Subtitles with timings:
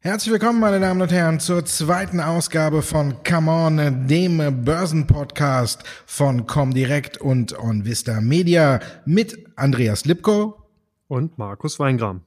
[0.00, 6.46] Herzlich willkommen, meine Damen und Herren, zur zweiten Ausgabe von Come On, dem Börsenpodcast von
[6.46, 10.65] Comdirect und On Vista Media mit Andreas Lipko
[11.08, 12.22] und Markus Weingram.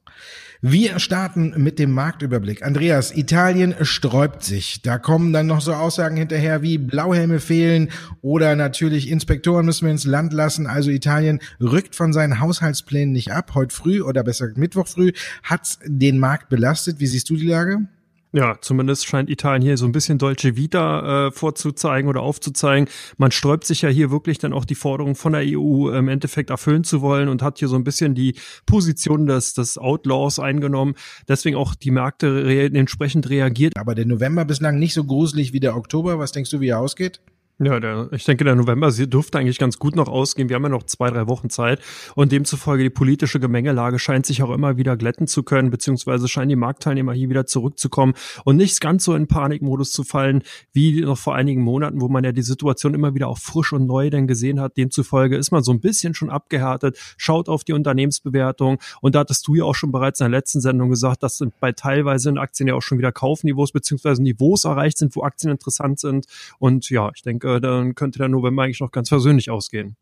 [0.62, 2.62] Wir starten mit dem Marktüberblick.
[2.62, 4.82] Andreas, Italien sträubt sich.
[4.82, 7.90] Da kommen dann noch so Aussagen hinterher wie Blauhelme fehlen
[8.22, 10.66] oder natürlich Inspektoren müssen wir ins Land lassen.
[10.66, 13.52] Also Italien rückt von seinen Haushaltsplänen nicht ab.
[13.54, 15.12] Heute früh oder besser Mittwoch früh
[15.42, 17.00] hat's den Markt belastet.
[17.00, 17.86] Wie siehst du die Lage?
[18.32, 22.88] Ja, zumindest scheint Italien hier so ein bisschen Deutsche Vita äh, vorzuzeigen oder aufzuzeigen.
[23.16, 26.50] Man sträubt sich ja hier wirklich dann auch die Forderung von der EU im Endeffekt
[26.50, 30.94] erfüllen zu wollen und hat hier so ein bisschen die Position des, des Outlaws eingenommen.
[31.28, 33.72] Deswegen auch die Märkte re entsprechend reagiert.
[33.76, 36.20] Aber der November bislang nicht so gruselig wie der Oktober.
[36.20, 37.20] Was denkst du, wie er ausgeht?
[37.62, 40.48] Ja, der, ich denke, der November dürfte eigentlich ganz gut noch ausgehen.
[40.48, 41.78] Wir haben ja noch zwei, drei Wochen Zeit
[42.14, 46.48] und demzufolge die politische Gemengelage scheint sich auch immer wieder glätten zu können, beziehungsweise scheinen
[46.48, 48.14] die Marktteilnehmer hier wieder zurückzukommen
[48.46, 52.24] und nicht ganz so in Panikmodus zu fallen wie noch vor einigen Monaten, wo man
[52.24, 54.78] ja die Situation immer wieder auch frisch und neu denn gesehen hat.
[54.78, 59.46] Demzufolge ist man so ein bisschen schon abgehärtet, schaut auf die Unternehmensbewertung und da hattest
[59.46, 62.68] du ja auch schon bereits in der letzten Sendung gesagt, dass bei teilweise in Aktien
[62.68, 66.24] ja auch schon wieder Kaufniveaus beziehungsweise Niveaus erreicht sind, wo Aktien interessant sind
[66.58, 69.96] und ja, ich denke, äh, dann könnte der November eigentlich noch ganz versöhnlich ausgehen.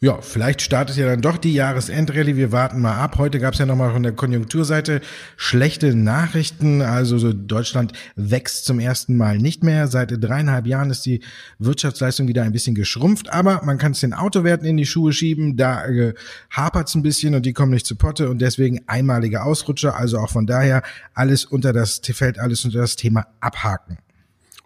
[0.00, 2.36] Ja, vielleicht startet ja dann doch die Jahresendrallye.
[2.36, 3.16] Wir warten mal ab.
[3.16, 5.00] Heute gab es ja nochmal von der Konjunkturseite
[5.36, 6.82] schlechte Nachrichten.
[6.82, 9.88] Also so Deutschland wächst zum ersten Mal nicht mehr.
[9.88, 11.22] Seit dreieinhalb Jahren ist die
[11.58, 13.32] Wirtschaftsleistung wieder ein bisschen geschrumpft.
[13.32, 15.56] Aber man kann es den Autowerten in die Schuhe schieben.
[15.56, 16.14] Da äh,
[16.50, 19.96] hapert es ein bisschen und die kommen nicht zu Potte und deswegen einmalige Ausrutscher.
[19.96, 20.82] Also auch von daher
[21.14, 23.98] alles unter das fällt alles unter das Thema abhaken.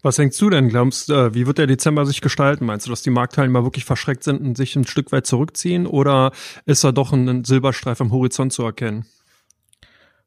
[0.03, 0.69] Was denkst du denn?
[0.69, 2.67] Glaubst äh, wie wird der Dezember sich gestalten?
[2.67, 5.87] Meinst du, dass die Marktteilnehmer wirklich verschreckt sind und sich ein Stück weit zurückziehen?
[5.87, 6.33] Oder
[6.67, 9.07] ist da doch ein Silberstreif am Horizont zu erkennen?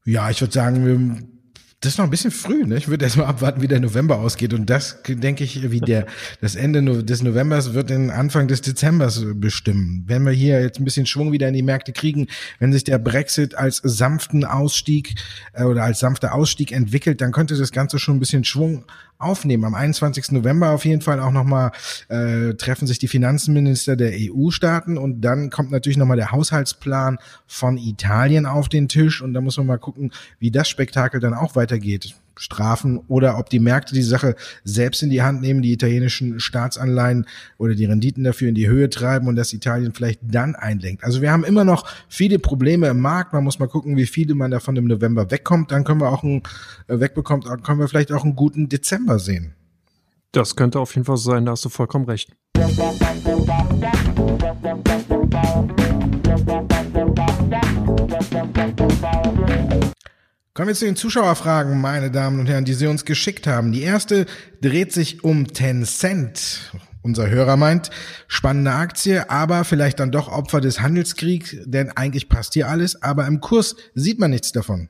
[0.04, 1.24] Ja, ich würde sagen, wir
[1.82, 2.78] das ist noch ein bisschen früh, ne?
[2.78, 4.54] Ich würde erst mal abwarten, wie der November ausgeht.
[4.54, 6.06] Und das, denke ich, wie der,
[6.40, 10.04] das Ende des Novembers wird den Anfang des Dezembers bestimmen.
[10.06, 12.28] Wenn wir hier jetzt ein bisschen Schwung wieder in die Märkte kriegen,
[12.60, 15.16] wenn sich der Brexit als sanften Ausstieg
[15.54, 18.86] äh, oder als sanfter Ausstieg entwickelt, dann könnte das Ganze schon ein bisschen Schwung
[19.22, 19.64] aufnehmen.
[19.66, 20.32] Am 21.
[20.32, 21.72] November auf jeden Fall auch nochmal
[22.10, 27.78] äh, treffen sich die Finanzminister der EU-Staaten und dann kommt natürlich nochmal der Haushaltsplan von
[27.78, 31.56] Italien auf den Tisch und da muss man mal gucken, wie das Spektakel dann auch
[31.72, 32.16] weitergeht.
[32.38, 37.28] Strafen oder ob die Märkte die Sache selbst in die Hand nehmen, die italienischen Staatsanleihen
[37.58, 41.04] oder die Renditen dafür in die Höhe treiben und dass Italien vielleicht dann einlenkt.
[41.04, 43.34] Also wir haben immer noch viele Probleme im Markt.
[43.34, 45.72] Man muss mal gucken, wie viele man davon im November wegkommt.
[45.72, 46.42] Dann können wir auch einen,
[46.88, 49.54] äh, wegbekommt, dann können wir vielleicht auch einen guten Dezember sehen.
[50.32, 52.32] Das könnte auf jeden Fall sein, da hast du vollkommen recht.
[60.62, 63.72] Kommen wir zu den Zuschauerfragen, meine Damen und Herren, die Sie uns geschickt haben.
[63.72, 64.28] Die erste
[64.62, 66.72] dreht sich um Tencent.
[67.02, 67.90] Unser Hörer meint,
[68.28, 73.26] spannende Aktie, aber vielleicht dann doch Opfer des Handelskriegs, denn eigentlich passt hier alles, aber
[73.26, 74.88] im Kurs sieht man nichts davon.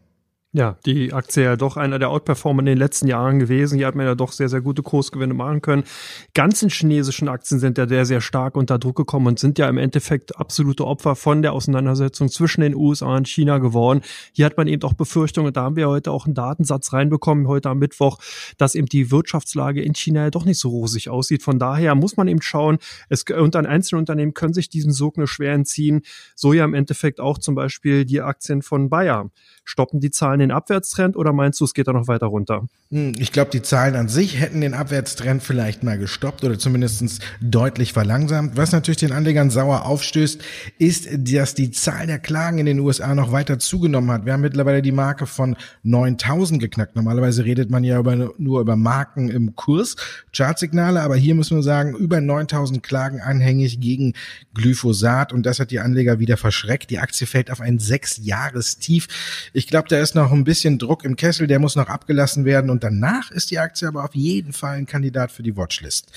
[0.53, 3.77] Ja, die Aktie ja doch einer der Outperformer in den letzten Jahren gewesen.
[3.77, 5.85] Hier hat man ja doch sehr, sehr gute Kursgewinne machen können.
[6.33, 9.77] Ganzen chinesischen Aktien sind ja sehr, sehr stark unter Druck gekommen und sind ja im
[9.77, 14.01] Endeffekt absolute Opfer von der Auseinandersetzung zwischen den USA und China geworden.
[14.33, 17.69] Hier hat man eben auch Befürchtungen, da haben wir heute auch einen Datensatz reinbekommen, heute
[17.69, 18.19] am Mittwoch,
[18.57, 21.43] dass eben die Wirtschaftslage in China ja doch nicht so rosig aussieht.
[21.43, 25.15] Von daher muss man eben schauen, es, und an einzelnen Unternehmen können sich diesem Sog
[25.15, 26.01] nur schwer entziehen.
[26.35, 29.31] So ja im Endeffekt auch zum Beispiel die Aktien von Bayer.
[29.63, 32.67] Stoppen die Zahlen den Abwärtstrend oder meinst du, es geht da noch weiter runter?
[32.91, 37.21] Hm, ich glaube, die Zahlen an sich hätten den Abwärtstrend vielleicht mal gestoppt oder zumindest
[37.39, 38.57] deutlich verlangsamt.
[38.57, 40.41] Was natürlich den Anlegern sauer aufstößt,
[40.77, 44.25] ist, dass die Zahl der Klagen in den USA noch weiter zugenommen hat.
[44.25, 46.95] Wir haben mittlerweile die Marke von 9000 geknackt.
[46.95, 49.95] Normalerweise redet man ja über, nur über Marken im Kurs,
[50.35, 54.13] Chartsignale, aber hier müssen wir sagen, über 9000 Klagen anhängig gegen
[54.53, 56.89] Glyphosat und das hat die Anleger wieder verschreckt.
[56.89, 59.07] Die Aktie fällt auf ein sechs Jahres Tief.
[59.53, 62.69] Ich glaube, da ist noch ein bisschen Druck im Kessel, der muss noch abgelassen werden
[62.69, 66.11] und danach ist die Aktie aber auf jeden Fall ein Kandidat für die Watchlist.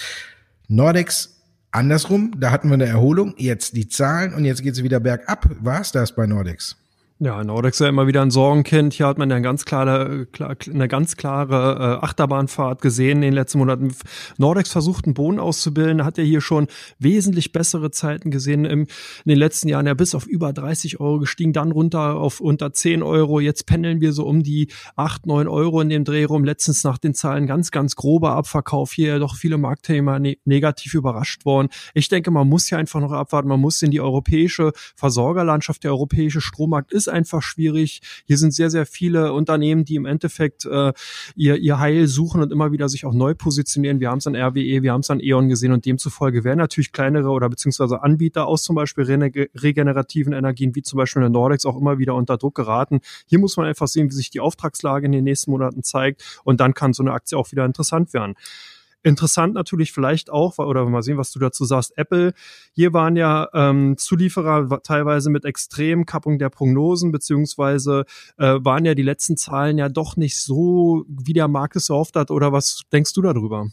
[0.69, 1.41] Nordex
[1.71, 5.49] andersrum, da hatten wir eine Erholung, jetzt die Zahlen und jetzt geht es wieder bergab.
[5.61, 6.77] War es das bei Nordex?
[7.21, 8.93] Ja, Nordex ja immer wieder ein Sorgenkind.
[8.93, 10.27] Hier hat man ja eine ganz klare,
[10.69, 13.95] eine ganz klare äh, Achterbahnfahrt gesehen in den letzten Monaten.
[14.37, 16.67] Nordex versucht, einen Boden auszubilden, hat ja hier schon
[16.99, 19.87] wesentlich bessere Zeiten gesehen im, in den letzten Jahren.
[19.87, 23.39] Ja, bis auf über 30 Euro gestiegen, dann runter auf unter 10 Euro.
[23.39, 26.43] Jetzt pendeln wir so um die 8, 9 Euro in dem Dreh rum.
[26.43, 28.93] Letztens nach den Zahlen ganz, ganz grober Abverkauf.
[28.93, 31.69] Hier ja doch viele Marktthema ne negativ überrascht worden.
[31.95, 33.49] Ich denke, man muss ja einfach noch abwarten.
[33.49, 38.01] Man muss in die europäische Versorgerlandschaft, der europäische Strommarkt ist ist einfach schwierig.
[38.27, 40.93] Hier sind sehr, sehr viele Unternehmen, die im Endeffekt äh,
[41.37, 44.01] ihr, ihr Heil suchen und immer wieder sich auch neu positionieren.
[44.01, 46.93] Wir haben es an RWE, wir haben es an E.ON gesehen und demzufolge werden natürlich
[46.93, 51.79] kleinere oder beziehungsweise Anbieter aus zum Beispiel regenerativen Energien, wie zum Beispiel der Nordex, auch
[51.79, 53.01] immer wieder unter Druck geraten.
[53.27, 56.61] Hier muss man einfach sehen, wie sich die Auftragslage in den nächsten Monaten zeigt und
[56.61, 58.35] dann kann so eine Aktie auch wieder interessant werden.
[59.05, 62.33] Interessant natürlich vielleicht auch, oder mal sehen, was du dazu sagst, Apple.
[62.73, 68.07] Hier waren ja ähm, Zulieferer teilweise mit extrem Kappung der Prognosen, beziehungsweise
[68.39, 72.17] äh, waren ja die letzten Zahlen ja doch nicht so, wie der Markt es erhofft
[72.17, 72.31] hat.
[72.31, 73.69] Oder was denkst du darüber?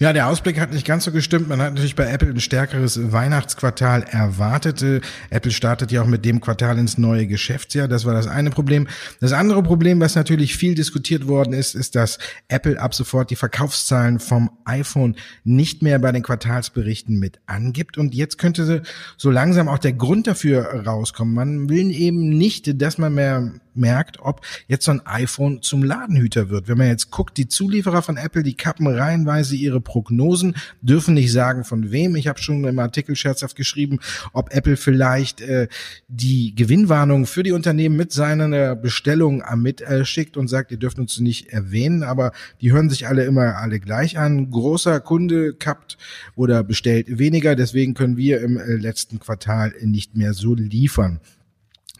[0.00, 1.48] Ja, der Ausblick hat nicht ganz so gestimmt.
[1.48, 5.02] Man hat natürlich bei Apple ein stärkeres Weihnachtsquartal erwartet.
[5.28, 7.88] Apple startet ja auch mit dem Quartal ins neue Geschäftsjahr.
[7.88, 8.86] Das war das eine Problem.
[9.18, 13.36] Das andere Problem, was natürlich viel diskutiert worden ist, ist, dass Apple ab sofort die
[13.36, 17.98] Verkaufszahlen vom iPhone nicht mehr bei den Quartalsberichten mit angibt.
[17.98, 18.82] Und jetzt könnte
[19.16, 21.34] so langsam auch der Grund dafür rauskommen.
[21.34, 26.50] Man will eben nicht, dass man mehr merkt, ob jetzt so ein iPhone zum Ladenhüter
[26.50, 26.68] wird.
[26.68, 31.32] Wenn man jetzt guckt, die Zulieferer von Apple, die kappen reihenweise ihre Prognosen, dürfen nicht
[31.32, 32.16] sagen von wem.
[32.16, 33.98] Ich habe schon im Artikel scherzhaft geschrieben,
[34.32, 35.68] ob Apple vielleicht äh,
[36.08, 41.18] die Gewinnwarnung für die Unternehmen mit seiner Bestellung mitschickt äh, und sagt, ihr dürft uns
[41.20, 44.50] nicht erwähnen, aber die hören sich alle immer alle gleich an.
[44.50, 45.98] Großer Kunde kappt
[46.34, 51.20] oder bestellt weniger, deswegen können wir im äh, letzten Quartal nicht mehr so liefern.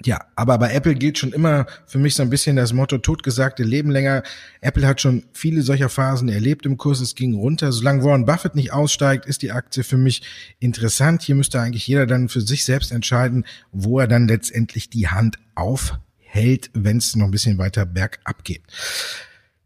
[0.05, 3.65] Ja, aber bei Apple gilt schon immer für mich so ein bisschen das Motto totgesagte
[3.65, 4.23] Leben länger.
[4.61, 7.73] Apple hat schon viele solcher Phasen erlebt im Kurs, es ging runter.
[7.73, 10.23] Solange Warren Buffett nicht aussteigt, ist die Aktie für mich
[10.61, 11.23] interessant.
[11.23, 15.39] Hier müsste eigentlich jeder dann für sich selbst entscheiden, wo er dann letztendlich die Hand
[15.57, 18.63] aufhält, wenn es noch ein bisschen weiter bergab geht.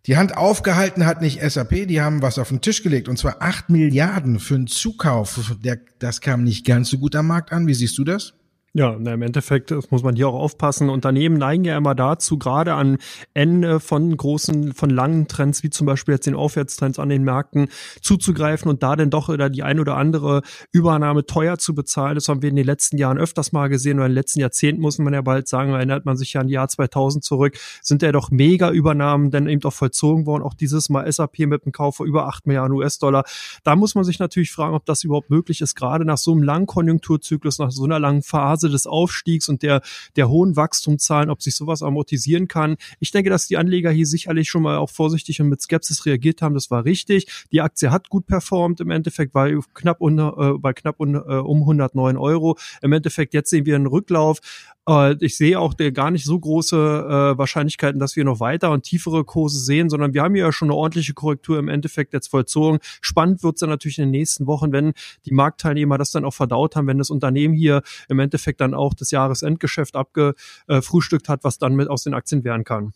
[0.06, 3.40] Die Hand aufgehalten hat nicht SAP, die haben was auf den Tisch gelegt und zwar
[3.40, 5.54] acht Milliarden für einen Zukauf.
[5.62, 7.66] Der, das kam nicht ganz so gut am Markt an.
[7.66, 8.32] Wie siehst du das?
[8.74, 10.88] Ja, na, im Endeffekt muss man hier auch aufpassen.
[10.88, 12.96] Unternehmen neigen ja immer dazu, gerade an
[13.34, 17.68] Ende von großen, von langen Trends, wie zum Beispiel jetzt den Aufwärtstrends an den Märkten,
[18.00, 20.40] zuzugreifen und da denn doch oder die ein oder andere
[20.72, 22.14] Übernahme teuer zu bezahlen.
[22.14, 24.80] Das haben wir in den letzten Jahren öfters mal gesehen oder in den letzten Jahrzehnten
[24.80, 28.00] muss man ja bald sagen, erinnert man sich ja an die Jahr 2000 zurück, sind
[28.00, 30.44] ja doch mega Übernahmen denn eben auch vollzogen worden.
[30.44, 33.24] Auch dieses Mal SAP mit dem Kauf vor über 8 Milliarden US-Dollar.
[33.64, 36.42] Da muss man sich natürlich fragen, ob das überhaupt möglich ist, gerade nach so einem
[36.42, 39.82] langen Konjunkturzyklus, nach so einer langen Phase Phase des Aufstiegs und der,
[40.16, 42.76] der hohen Wachstumszahlen, ob sich sowas amortisieren kann.
[43.00, 46.42] Ich denke, dass die Anleger hier sicherlich schon mal auch vorsichtig und mit Skepsis reagiert
[46.42, 46.54] haben.
[46.54, 47.26] Das war richtig.
[47.50, 48.80] Die Aktie hat gut performt.
[48.80, 52.56] Im Endeffekt war knapp unter, äh, bei knapp un, äh, um 109 Euro.
[52.80, 54.40] Im Endeffekt jetzt sehen wir einen Rücklauf.
[54.88, 58.82] Äh, ich sehe auch gar nicht so große äh, Wahrscheinlichkeiten, dass wir noch weiter und
[58.82, 62.78] tiefere Kurse sehen, sondern wir haben ja schon eine ordentliche Korrektur im Endeffekt jetzt vollzogen.
[63.00, 64.92] Spannend wird es dann natürlich in den nächsten Wochen, wenn
[65.24, 68.94] die Marktteilnehmer das dann auch verdaut haben, wenn das Unternehmen hier im Endeffekt dann auch
[68.94, 72.92] das Jahresendgeschäft abgefrühstückt hat, was dann mit aus den Aktien werden kann.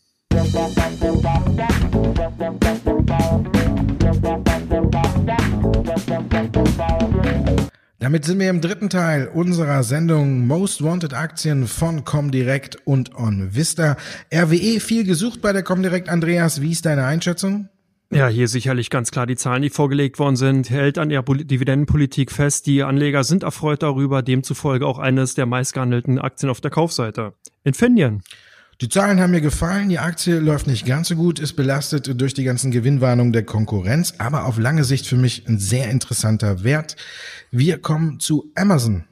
[7.99, 13.55] Damit sind wir im dritten Teil unserer Sendung Most Wanted Aktien von Comdirect und On
[13.55, 13.97] Vista.
[14.31, 16.07] RWE viel gesucht bei der Comdirect.
[16.07, 17.69] Andreas, wie ist deine Einschätzung?
[18.11, 22.31] Ja, hier sicherlich ganz klar die Zahlen, die vorgelegt worden sind, hält an ihrer Dividendenpolitik
[22.31, 22.67] fest.
[22.67, 27.33] Die Anleger sind erfreut darüber, demzufolge auch eines der meistgehandelten Aktien auf der Kaufseite.
[27.63, 28.21] Infineon.
[28.79, 29.89] Die Zahlen haben mir gefallen.
[29.89, 34.13] Die Aktie läuft nicht ganz so gut, ist belastet durch die ganzen Gewinnwarnungen der Konkurrenz,
[34.19, 36.95] aber auf lange Sicht für mich ein sehr interessanter Wert.
[37.49, 39.05] Wir kommen zu Amazon.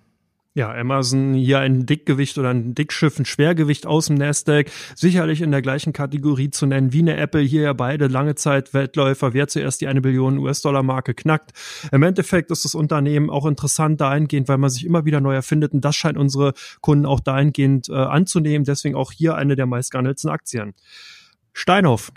[0.57, 5.51] Ja, Amazon hier ein Dickgewicht oder ein Dickschiff, ein Schwergewicht aus dem Nasdaq, sicherlich in
[5.51, 9.49] der gleichen Kategorie zu nennen wie eine Apple, hier ja beide lange Zeit Wettläufer, wer
[9.49, 11.51] zuerst die eine Billion US-Dollar-Marke knackt.
[11.91, 15.73] Im Endeffekt ist das Unternehmen auch interessant dahingehend, weil man sich immer wieder neu erfindet.
[15.73, 20.29] Und das scheint unsere Kunden auch dahingehend äh, anzunehmen, deswegen auch hier eine der meistgehandelten
[20.29, 20.73] Aktien.
[21.51, 22.13] Steinhoff,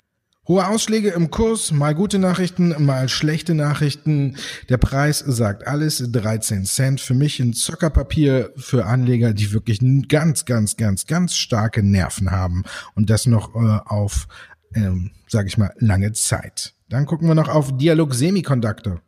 [0.49, 4.38] Hohe Ausschläge im Kurs, mal gute Nachrichten, mal schlechte Nachrichten.
[4.71, 7.02] Der Preis sagt alles, 13 Cent.
[7.02, 12.64] Für mich ein Zockerpapier für Anleger, die wirklich ganz, ganz, ganz, ganz starke Nerven haben.
[12.95, 14.26] Und das noch äh, auf,
[14.75, 16.73] ähm, sage ich mal, lange Zeit.
[16.88, 19.02] Dann gucken wir noch auf Dialog Semiconductor.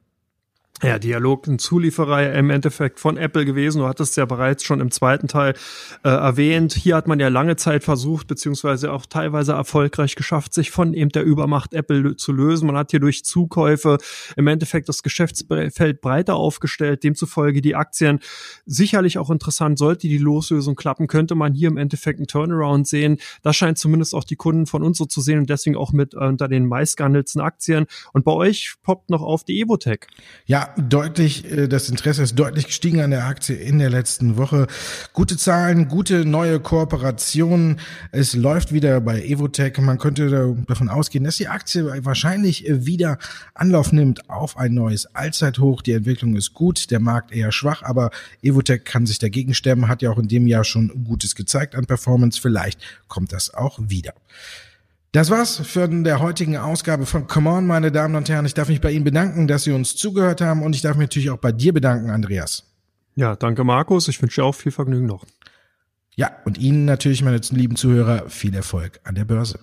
[0.82, 3.80] Ja, Dialog, ein Zulieferer im Endeffekt von Apple gewesen.
[3.80, 5.52] Du hattest ja bereits schon im zweiten Teil
[6.04, 6.72] äh, erwähnt.
[6.72, 11.10] Hier hat man ja lange Zeit versucht, beziehungsweise auch teilweise erfolgreich geschafft, sich von eben
[11.10, 12.66] der Übermacht Apple zu lösen.
[12.66, 13.98] Man hat hier durch Zukäufe
[14.36, 17.04] im Endeffekt das Geschäftsfeld breiter aufgestellt.
[17.04, 18.20] Demzufolge die Aktien
[18.64, 19.78] sicherlich auch interessant.
[19.78, 23.18] Sollte die Loslösung klappen, könnte man hier im Endeffekt einen Turnaround sehen.
[23.42, 26.14] Das scheint zumindest auch die Kunden von uns so zu sehen und deswegen auch mit
[26.14, 27.84] äh, unter den meistgehandelten Aktien.
[28.14, 30.06] Und bei euch poppt noch auf die Evotech.
[30.46, 34.66] Ja, deutlich, äh, das Interesse ist deutlich gestiegen an der Aktie in der letzten Woche.
[35.12, 37.80] Gute Zahlen, gute neue Kooperationen.
[38.12, 39.78] Es läuft wieder bei Evotech.
[39.78, 43.18] Man könnte davon ausgehen, dass die Aktie wahrscheinlich wieder
[43.54, 45.82] Anlauf nimmt auf ein neues Allzeithoch.
[45.82, 48.10] Die Entwicklung ist gut, der Markt eher schwach, aber
[48.42, 51.86] Evotech kann sich dagegen stemmen, hat ja auch in dem Jahr schon Gutes gezeigt an
[51.86, 52.40] Performance.
[52.40, 54.14] Vielleicht kommt das auch wieder.
[55.12, 58.46] Das war's für der heutigen Ausgabe von Come On, meine Damen und Herren.
[58.46, 61.06] Ich darf mich bei Ihnen bedanken, dass Sie uns zugehört haben und ich darf mich
[61.06, 62.64] natürlich auch bei dir bedanken, Andreas.
[63.16, 64.06] Ja, danke Markus.
[64.06, 65.24] Ich wünsche dir auch viel Vergnügen noch.
[66.14, 69.58] Ja, und Ihnen natürlich, meine lieben Zuhörer, viel Erfolg an der Börse.